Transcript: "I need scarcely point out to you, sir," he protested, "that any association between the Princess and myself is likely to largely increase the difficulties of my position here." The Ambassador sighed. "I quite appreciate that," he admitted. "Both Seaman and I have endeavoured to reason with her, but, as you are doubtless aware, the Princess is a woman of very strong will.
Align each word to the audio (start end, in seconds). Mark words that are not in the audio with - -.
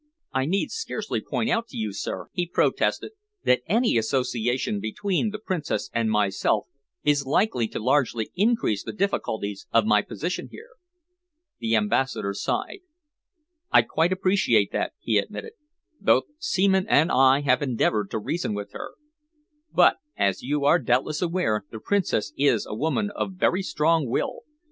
"I 0.33 0.45
need 0.47 0.71
scarcely 0.71 1.21
point 1.21 1.51
out 1.51 1.67
to 1.67 1.77
you, 1.77 1.93
sir," 1.93 2.29
he 2.33 2.47
protested, 2.47 3.11
"that 3.43 3.61
any 3.67 3.99
association 3.99 4.79
between 4.79 5.29
the 5.29 5.37
Princess 5.37 5.91
and 5.93 6.09
myself 6.09 6.65
is 7.03 7.27
likely 7.27 7.67
to 7.67 7.77
largely 7.77 8.31
increase 8.35 8.83
the 8.83 8.93
difficulties 8.93 9.67
of 9.71 9.85
my 9.85 10.01
position 10.01 10.47
here." 10.51 10.71
The 11.59 11.75
Ambassador 11.75 12.33
sighed. 12.33 12.79
"I 13.71 13.83
quite 13.83 14.11
appreciate 14.11 14.71
that," 14.71 14.93
he 14.99 15.19
admitted. 15.19 15.51
"Both 15.99 16.23
Seaman 16.39 16.87
and 16.89 17.11
I 17.11 17.41
have 17.41 17.61
endeavoured 17.61 18.09
to 18.09 18.17
reason 18.17 18.55
with 18.55 18.71
her, 18.71 18.95
but, 19.71 19.97
as 20.17 20.41
you 20.41 20.65
are 20.65 20.79
doubtless 20.79 21.21
aware, 21.21 21.65
the 21.69 21.79
Princess 21.79 22.33
is 22.35 22.65
a 22.65 22.73
woman 22.73 23.11
of 23.11 23.33
very 23.33 23.61
strong 23.61 24.07
will. 24.07 24.39